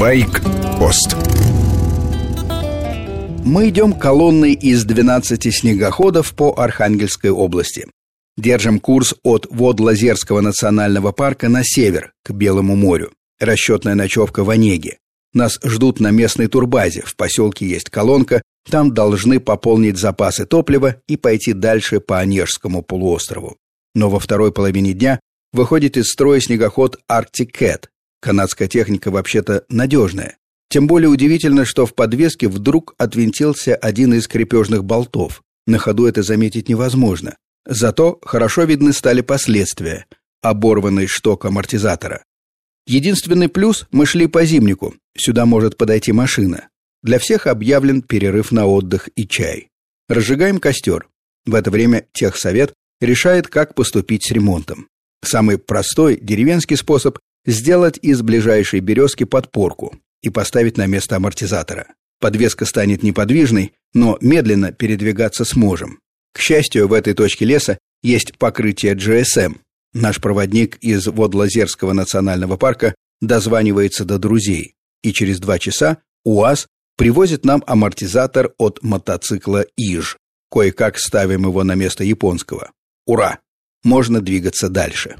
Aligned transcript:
Байк-пост 0.00 1.14
Мы 3.44 3.68
идем 3.68 3.92
колонной 3.92 4.54
из 4.54 4.84
12 4.84 5.54
снегоходов 5.54 6.34
по 6.34 6.58
Архангельской 6.58 7.28
области. 7.28 7.86
Держим 8.38 8.80
курс 8.80 9.14
от 9.22 9.46
вод 9.50 9.78
Лазерского 9.78 10.40
национального 10.40 11.12
парка 11.12 11.50
на 11.50 11.60
север, 11.62 12.14
к 12.24 12.30
Белому 12.30 12.76
морю. 12.76 13.12
Расчетная 13.38 13.94
ночевка 13.94 14.42
в 14.42 14.48
Онеге. 14.48 14.96
Нас 15.34 15.60
ждут 15.62 16.00
на 16.00 16.12
местной 16.12 16.46
турбазе. 16.46 17.02
В 17.02 17.14
поселке 17.14 17.68
есть 17.68 17.90
колонка. 17.90 18.40
Там 18.70 18.94
должны 18.94 19.38
пополнить 19.38 19.98
запасы 19.98 20.46
топлива 20.46 20.96
и 21.08 21.18
пойти 21.18 21.52
дальше 21.52 22.00
по 22.00 22.20
Онежскому 22.20 22.80
полуострову. 22.80 23.58
Но 23.94 24.08
во 24.08 24.18
второй 24.18 24.50
половине 24.50 24.94
дня 24.94 25.20
выходит 25.52 25.98
из 25.98 26.10
строя 26.10 26.40
снегоход 26.40 26.98
Cat. 27.06 27.88
Канадская 28.20 28.68
техника 28.68 29.10
вообще-то 29.10 29.64
надежная. 29.68 30.36
Тем 30.68 30.86
более 30.86 31.08
удивительно, 31.08 31.64
что 31.64 31.86
в 31.86 31.94
подвеске 31.94 32.48
вдруг 32.48 32.94
отвинтился 32.98 33.74
один 33.74 34.14
из 34.14 34.28
крепежных 34.28 34.84
болтов. 34.84 35.42
На 35.66 35.78
ходу 35.78 36.06
это 36.06 36.22
заметить 36.22 36.68
невозможно. 36.68 37.36
Зато 37.66 38.18
хорошо 38.22 38.64
видны 38.64 38.92
стали 38.92 39.20
последствия. 39.20 40.06
Оборванный 40.42 41.06
шток 41.06 41.44
амортизатора. 41.44 42.24
Единственный 42.86 43.48
плюс– 43.48 43.86
мы 43.90 44.06
шли 44.06 44.26
по 44.26 44.44
зимнику. 44.44 44.94
Сюда 45.16 45.44
может 45.44 45.76
подойти 45.76 46.12
машина. 46.12 46.68
Для 47.02 47.18
всех 47.18 47.46
объявлен 47.46 48.02
перерыв 48.02 48.52
на 48.52 48.66
отдых 48.66 49.08
и 49.16 49.26
чай. 49.26 49.68
Разжигаем 50.08 50.58
костер. 50.58 51.08
В 51.46 51.54
это 51.54 51.70
время 51.70 52.06
техсовет 52.12 52.74
решает, 53.00 53.48
как 53.48 53.74
поступить 53.74 54.26
с 54.26 54.30
ремонтом. 54.30 54.88
Самый 55.24 55.58
простой 55.58 56.18
деревенский 56.20 56.76
способ– 56.76 57.18
сделать 57.46 57.98
из 58.02 58.22
ближайшей 58.22 58.80
березки 58.80 59.24
подпорку 59.24 59.98
и 60.22 60.30
поставить 60.30 60.76
на 60.76 60.86
место 60.86 61.16
амортизатора. 61.16 61.86
Подвеска 62.20 62.66
станет 62.66 63.02
неподвижной, 63.02 63.72
но 63.94 64.18
медленно 64.20 64.72
передвигаться 64.72 65.44
сможем. 65.44 66.00
К 66.32 66.40
счастью, 66.40 66.86
в 66.86 66.92
этой 66.92 67.14
точке 67.14 67.44
леса 67.44 67.78
есть 68.02 68.38
покрытие 68.38 68.94
GSM. 68.94 69.56
Наш 69.92 70.20
проводник 70.20 70.76
из 70.76 71.06
Водлазерского 71.06 71.92
национального 71.92 72.56
парка 72.56 72.94
дозванивается 73.20 74.04
до 74.04 74.18
друзей, 74.18 74.74
и 75.02 75.12
через 75.12 75.40
два 75.40 75.58
часа 75.58 75.98
УАЗ 76.24 76.68
привозит 76.96 77.44
нам 77.44 77.64
амортизатор 77.66 78.52
от 78.58 78.82
мотоцикла 78.82 79.64
«Иж». 79.76 80.18
Кое-как 80.50 80.98
ставим 80.98 81.44
его 81.44 81.64
на 81.64 81.74
место 81.74 82.04
японского. 82.04 82.72
Ура! 83.06 83.38
Можно 83.82 84.20
двигаться 84.20 84.68
дальше. 84.68 85.16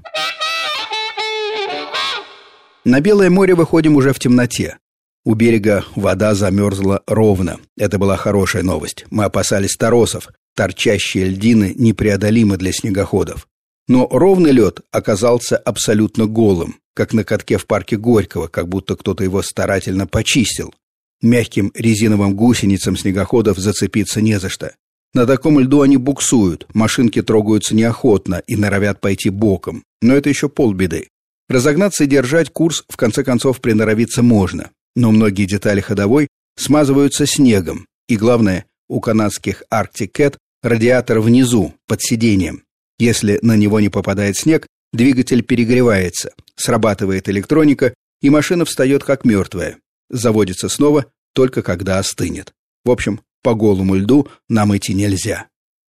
На 2.90 3.00
Белое 3.00 3.30
море 3.30 3.54
выходим 3.54 3.94
уже 3.94 4.12
в 4.12 4.18
темноте. 4.18 4.78
У 5.24 5.34
берега 5.34 5.84
вода 5.94 6.34
замерзла 6.34 7.04
ровно. 7.06 7.60
Это 7.78 8.00
была 8.00 8.16
хорошая 8.16 8.64
новость. 8.64 9.06
Мы 9.10 9.22
опасались 9.22 9.76
торосов. 9.76 10.26
Торчащие 10.56 11.26
льдины 11.26 11.72
непреодолимы 11.76 12.56
для 12.56 12.72
снегоходов. 12.72 13.46
Но 13.86 14.08
ровный 14.10 14.50
лед 14.50 14.80
оказался 14.90 15.56
абсолютно 15.56 16.26
голым, 16.26 16.80
как 16.92 17.12
на 17.12 17.22
катке 17.22 17.58
в 17.58 17.66
парке 17.68 17.96
Горького, 17.96 18.48
как 18.48 18.68
будто 18.68 18.96
кто-то 18.96 19.22
его 19.22 19.40
старательно 19.42 20.08
почистил. 20.08 20.74
Мягким 21.22 21.70
резиновым 21.76 22.34
гусеницам 22.34 22.96
снегоходов 22.96 23.56
зацепиться 23.58 24.20
не 24.20 24.40
за 24.40 24.48
что. 24.48 24.74
На 25.14 25.26
таком 25.26 25.60
льду 25.60 25.82
они 25.82 25.96
буксуют, 25.96 26.66
машинки 26.74 27.22
трогаются 27.22 27.76
неохотно 27.76 28.42
и 28.48 28.56
норовят 28.56 29.00
пойти 29.00 29.30
боком. 29.30 29.84
Но 30.02 30.12
это 30.16 30.28
еще 30.28 30.48
полбеды. 30.48 31.06
Разогнаться 31.50 32.04
и 32.04 32.06
держать 32.06 32.50
курс 32.50 32.84
в 32.88 32.96
конце 32.96 33.24
концов 33.24 33.60
приноровиться 33.60 34.22
можно. 34.22 34.70
Но 34.94 35.10
многие 35.10 35.46
детали 35.46 35.80
ходовой 35.80 36.28
смазываются 36.56 37.26
снегом. 37.26 37.86
И 38.08 38.16
главное, 38.16 38.66
у 38.88 39.00
канадских 39.00 39.64
Arctic 39.72 40.12
Cat 40.16 40.36
радиатор 40.62 41.18
внизу, 41.18 41.74
под 41.88 42.02
сиденьем. 42.02 42.62
Если 43.00 43.40
на 43.42 43.56
него 43.56 43.80
не 43.80 43.88
попадает 43.88 44.36
снег, 44.36 44.68
двигатель 44.92 45.42
перегревается, 45.42 46.30
срабатывает 46.54 47.28
электроника, 47.28 47.94
и 48.22 48.30
машина 48.30 48.64
встает 48.64 49.02
как 49.02 49.24
мертвая. 49.24 49.78
Заводится 50.08 50.68
снова, 50.68 51.06
только 51.34 51.62
когда 51.62 51.98
остынет. 51.98 52.52
В 52.84 52.92
общем, 52.92 53.22
по 53.42 53.54
голому 53.54 53.96
льду 53.96 54.28
нам 54.48 54.76
идти 54.76 54.94
нельзя. 54.94 55.48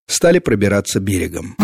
Стали 0.07 0.39
пробираться 0.39 1.01
берегом. 1.01 1.57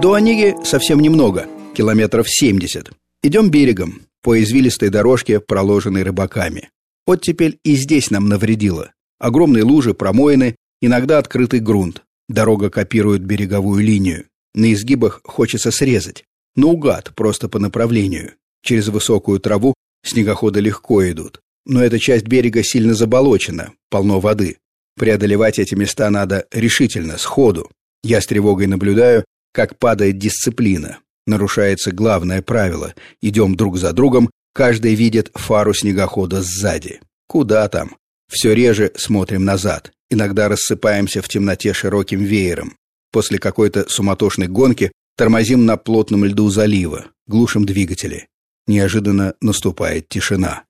До 0.00 0.14
Онеги 0.14 0.56
совсем 0.64 1.00
немного, 1.00 1.46
километров 1.80 2.28
70. 2.28 2.90
Идем 3.22 3.50
берегом, 3.50 4.02
по 4.22 4.42
извилистой 4.42 4.90
дорожке, 4.90 5.40
проложенной 5.40 6.02
рыбаками. 6.02 6.68
Вот 7.06 7.22
теперь 7.22 7.58
и 7.64 7.74
здесь 7.74 8.10
нам 8.10 8.28
навредило. 8.28 8.92
Огромные 9.18 9.64
лужи, 9.64 9.94
промоины, 9.94 10.56
иногда 10.82 11.18
открытый 11.18 11.60
грунт. 11.60 12.02
Дорога 12.28 12.68
копирует 12.70 13.22
береговую 13.22 13.82
линию. 13.82 14.26
На 14.54 14.72
изгибах 14.72 15.20
хочется 15.24 15.70
срезать. 15.70 16.24
Наугад, 16.54 17.12
просто 17.14 17.48
по 17.48 17.58
направлению. 17.58 18.32
Через 18.62 18.88
высокую 18.88 19.40
траву 19.40 19.72
снегоходы 20.04 20.60
легко 20.60 21.10
идут 21.10 21.40
но 21.66 21.82
эта 21.82 21.98
часть 21.98 22.26
берега 22.26 22.62
сильно 22.62 22.94
заболочена, 22.94 23.72
полно 23.90 24.20
воды. 24.20 24.58
Преодолевать 24.96 25.58
эти 25.58 25.74
места 25.74 26.10
надо 26.10 26.46
решительно, 26.50 27.16
сходу. 27.16 27.70
Я 28.02 28.20
с 28.20 28.26
тревогой 28.26 28.66
наблюдаю, 28.66 29.24
как 29.52 29.78
падает 29.78 30.18
дисциплина. 30.18 30.98
Нарушается 31.30 31.92
главное 31.92 32.42
правило. 32.42 32.92
Идем 33.22 33.54
друг 33.54 33.78
за 33.78 33.92
другом, 33.92 34.30
каждый 34.52 34.96
видит 34.96 35.30
фару 35.34 35.72
снегохода 35.72 36.42
сзади. 36.42 37.00
Куда 37.28 37.68
там? 37.68 37.94
Все 38.28 38.52
реже 38.52 38.90
смотрим 38.96 39.44
назад. 39.44 39.92
Иногда 40.10 40.48
рассыпаемся 40.48 41.22
в 41.22 41.28
темноте 41.28 41.72
широким 41.72 42.24
веером. 42.24 42.76
После 43.12 43.38
какой-то 43.38 43.88
суматошной 43.88 44.48
гонки 44.48 44.90
тормозим 45.16 45.66
на 45.66 45.76
плотном 45.76 46.24
льду 46.24 46.50
залива, 46.50 47.06
глушим 47.28 47.64
двигатели. 47.64 48.26
Неожиданно 48.66 49.34
наступает 49.40 50.08
тишина. 50.08 50.64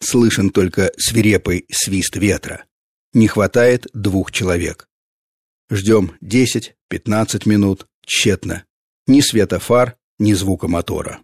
Слышен 0.00 0.50
только 0.50 0.92
свирепый 0.96 1.66
свист 1.68 2.14
ветра. 2.14 2.64
Не 3.12 3.26
хватает 3.26 3.88
двух 3.92 4.30
человек. 4.30 4.86
Ждем 5.68 6.12
10-15 6.22 7.48
минут, 7.48 7.88
тщетно. 8.06 8.62
Ни 9.08 9.20
света 9.20 9.60
фар, 9.60 9.94
ни 10.18 10.32
звука 10.32 10.66
мотора. 10.66 11.20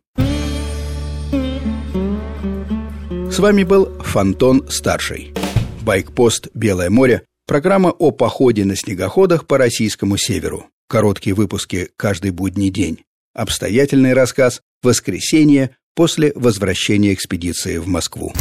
С 3.28 3.38
вами 3.40 3.64
был 3.64 4.00
Фантон 4.04 4.70
Старший. 4.70 5.34
Байкпост 5.80 6.46
«Белое 6.54 6.90
море»– 6.90 7.22
программа 7.48 7.90
о 7.90 8.12
походе 8.12 8.64
на 8.64 8.76
снегоходах 8.76 9.48
по 9.48 9.58
российскому 9.58 10.16
северу. 10.16 10.66
Короткие 10.86 11.34
выпуски 11.34 11.88
каждый 11.96 12.30
будний 12.30 12.70
день. 12.70 13.00
Обстоятельный 13.34 14.12
рассказ 14.12 14.60
«Воскресенье» 14.84 15.70
после 15.96 16.30
возвращения 16.36 17.12
экспедиции 17.12 17.78
в 17.78 17.88
Москву. 17.88 18.32